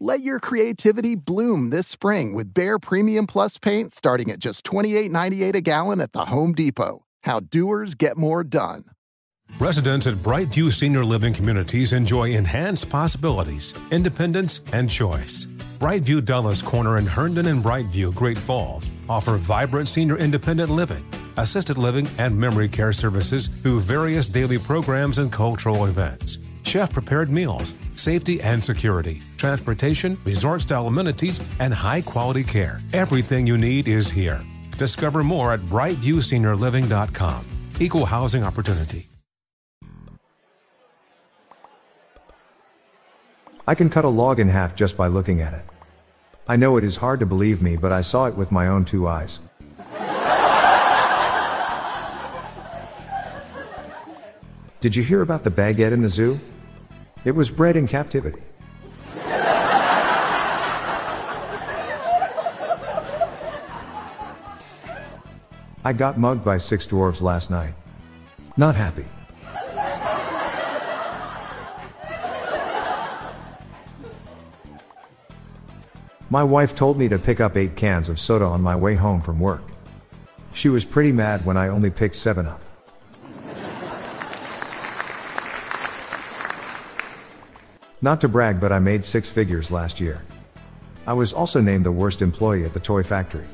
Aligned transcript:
Let 0.00 0.22
your 0.22 0.40
creativity 0.40 1.14
bloom 1.14 1.70
this 1.70 1.86
spring 1.86 2.34
with 2.34 2.52
Behr 2.52 2.82
Premium 2.82 3.28
Plus 3.28 3.58
paint 3.58 3.94
starting 3.94 4.28
at 4.28 4.40
just 4.40 4.64
$28.98 4.64 5.54
a 5.54 5.60
gallon 5.60 6.00
at 6.00 6.12
the 6.12 6.24
Home 6.24 6.52
Depot. 6.52 7.04
How 7.22 7.38
doers 7.38 7.94
get 7.94 8.16
more 8.16 8.42
done. 8.42 8.84
Residents 9.60 10.08
at 10.08 10.16
Brightview 10.16 10.72
Senior 10.72 11.04
Living 11.04 11.32
Communities 11.32 11.92
enjoy 11.92 12.32
enhanced 12.32 12.90
possibilities, 12.90 13.72
independence, 13.92 14.62
and 14.72 14.90
choice. 14.90 15.46
Brightview 15.78 16.24
Dulles 16.24 16.60
Corner 16.60 16.98
in 16.98 17.06
Herndon 17.06 17.46
and 17.46 17.62
Brightview, 17.62 18.12
Great 18.14 18.38
Falls 18.38 18.90
offer 19.08 19.36
vibrant 19.36 19.88
senior 19.88 20.16
independent 20.16 20.70
living, 20.70 21.06
assisted 21.36 21.78
living, 21.78 22.08
and 22.18 22.36
memory 22.36 22.68
care 22.68 22.92
services 22.92 23.46
through 23.46 23.78
various 23.80 24.26
daily 24.26 24.58
programs 24.58 25.18
and 25.18 25.30
cultural 25.30 25.86
events. 25.86 26.38
Chef 26.64 26.92
prepared 26.92 27.30
meals, 27.30 27.74
safety 27.96 28.40
and 28.40 28.62
security, 28.62 29.22
transportation, 29.36 30.16
resort 30.24 30.62
style 30.62 30.86
amenities, 30.86 31.40
and 31.60 31.72
high 31.72 32.00
quality 32.02 32.44
care. 32.44 32.80
Everything 32.92 33.46
you 33.46 33.58
need 33.58 33.88
is 33.88 34.10
here. 34.10 34.40
Discover 34.78 35.24
more 35.24 35.52
at 35.52 35.60
brightviewseniorliving.com. 35.60 37.44
Equal 37.80 38.06
housing 38.06 38.44
opportunity. 38.44 39.08
I 43.66 43.74
can 43.74 43.88
cut 43.88 44.04
a 44.04 44.08
log 44.08 44.40
in 44.40 44.48
half 44.48 44.74
just 44.74 44.96
by 44.96 45.06
looking 45.06 45.40
at 45.40 45.54
it. 45.54 45.64
I 46.46 46.56
know 46.56 46.76
it 46.76 46.84
is 46.84 46.98
hard 46.98 47.20
to 47.20 47.26
believe 47.26 47.62
me, 47.62 47.76
but 47.76 47.92
I 47.92 48.02
saw 48.02 48.26
it 48.26 48.34
with 48.36 48.52
my 48.52 48.68
own 48.68 48.84
two 48.84 49.08
eyes. 49.08 49.40
Did 54.80 54.94
you 54.94 55.02
hear 55.02 55.22
about 55.22 55.44
the 55.44 55.50
baguette 55.50 55.92
in 55.92 56.02
the 56.02 56.10
zoo? 56.10 56.38
It 57.24 57.34
was 57.34 57.50
bred 57.50 57.76
in 57.76 57.86
captivity. 57.86 58.42
I 65.86 65.92
got 65.94 66.18
mugged 66.18 66.44
by 66.44 66.58
six 66.58 66.86
dwarves 66.86 67.20
last 67.22 67.50
night. 67.50 67.74
Not 68.56 68.74
happy. 68.74 69.06
My 76.30 76.42
wife 76.42 76.74
told 76.74 76.98
me 76.98 77.08
to 77.08 77.18
pick 77.18 77.40
up 77.40 77.56
eight 77.56 77.76
cans 77.76 78.08
of 78.08 78.18
soda 78.18 78.44
on 78.44 78.60
my 78.60 78.74
way 78.74 78.96
home 78.96 79.20
from 79.22 79.38
work. 79.38 79.62
She 80.52 80.68
was 80.68 80.84
pretty 80.84 81.12
mad 81.12 81.44
when 81.44 81.56
I 81.56 81.68
only 81.68 81.90
picked 81.90 82.16
seven 82.16 82.46
up. 82.46 82.60
Not 88.04 88.20
to 88.20 88.28
brag, 88.28 88.60
but 88.60 88.70
I 88.70 88.80
made 88.80 89.02
six 89.02 89.30
figures 89.30 89.70
last 89.70 89.98
year. 89.98 90.20
I 91.06 91.14
was 91.14 91.32
also 91.32 91.62
named 91.62 91.86
the 91.86 91.90
worst 91.90 92.20
employee 92.20 92.62
at 92.66 92.74
the 92.74 92.78
toy 92.78 93.02
factory. 93.02 93.46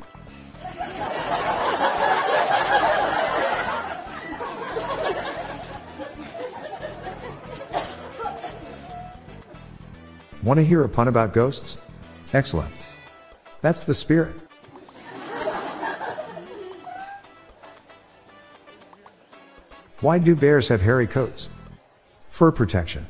Want 10.43 10.59
to 10.59 10.65
hear 10.65 10.83
a 10.83 10.89
pun 10.89 11.06
about 11.06 11.33
ghosts? 11.33 11.78
Excellent. 12.33 12.75
That's 13.60 13.84
the 13.84 13.94
spirit. 13.94 14.34
Why 20.00 20.19
do 20.19 20.34
bears 20.34 20.66
have 20.71 20.81
hairy 20.81 21.06
coats? 21.06 21.49
Fur 22.31 22.50
protection. 22.50 23.06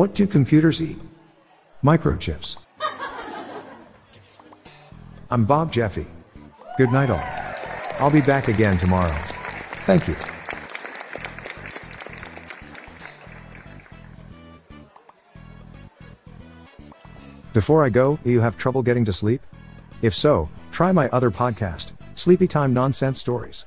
What 0.00 0.14
do 0.14 0.26
computers 0.26 0.80
eat? 0.80 0.98
Microchips. 1.84 2.56
I'm 5.30 5.44
Bob 5.44 5.70
Jeffy. 5.70 6.06
Good 6.78 6.90
night, 6.90 7.10
all. 7.10 7.22
I'll 7.98 8.10
be 8.10 8.22
back 8.22 8.48
again 8.48 8.78
tomorrow. 8.78 9.14
Thank 9.84 10.08
you. 10.08 10.16
Before 17.52 17.84
I 17.84 17.90
go, 17.90 18.18
do 18.24 18.30
you 18.30 18.40
have 18.40 18.56
trouble 18.56 18.82
getting 18.82 19.04
to 19.04 19.12
sleep? 19.12 19.42
If 20.00 20.14
so, 20.14 20.48
try 20.70 20.92
my 20.92 21.10
other 21.10 21.30
podcast, 21.30 21.92
Sleepy 22.14 22.46
Time 22.46 22.72
Nonsense 22.72 23.20
Stories. 23.20 23.66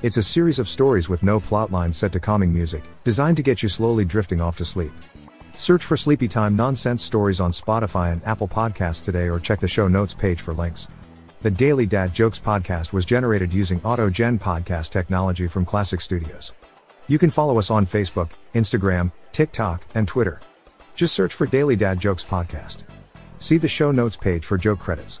It's 0.00 0.16
a 0.16 0.22
series 0.22 0.58
of 0.58 0.66
stories 0.66 1.10
with 1.10 1.22
no 1.22 1.40
plotline 1.40 1.94
set 1.94 2.12
to 2.12 2.20
calming 2.20 2.54
music, 2.54 2.84
designed 3.04 3.36
to 3.36 3.42
get 3.42 3.62
you 3.62 3.68
slowly 3.68 4.06
drifting 4.06 4.40
off 4.40 4.56
to 4.56 4.64
sleep. 4.64 4.92
Search 5.56 5.84
for 5.84 5.96
Sleepy 5.96 6.26
Time 6.28 6.56
Nonsense 6.56 7.02
Stories 7.02 7.40
on 7.40 7.52
Spotify 7.52 8.12
and 8.12 8.24
Apple 8.26 8.48
Podcasts 8.48 9.02
today 9.02 9.28
or 9.28 9.38
check 9.38 9.60
the 9.60 9.68
show 9.68 9.86
notes 9.86 10.12
page 10.12 10.40
for 10.40 10.52
links. 10.52 10.88
The 11.42 11.50
Daily 11.50 11.86
Dad 11.86 12.12
Jokes 12.14 12.40
podcast 12.40 12.92
was 12.92 13.04
generated 13.04 13.54
using 13.54 13.78
AutoGen 13.80 14.40
podcast 14.40 14.90
technology 14.90 15.46
from 15.46 15.64
Classic 15.64 16.00
Studios. 16.00 16.52
You 17.06 17.18
can 17.18 17.30
follow 17.30 17.58
us 17.58 17.70
on 17.70 17.86
Facebook, 17.86 18.30
Instagram, 18.54 19.12
TikTok, 19.32 19.84
and 19.94 20.08
Twitter. 20.08 20.40
Just 20.96 21.14
search 21.14 21.34
for 21.34 21.46
Daily 21.46 21.76
Dad 21.76 22.00
Jokes 22.00 22.24
podcast. 22.24 22.84
See 23.38 23.58
the 23.58 23.68
show 23.68 23.92
notes 23.92 24.16
page 24.16 24.44
for 24.44 24.58
joke 24.58 24.80
credits. 24.80 25.20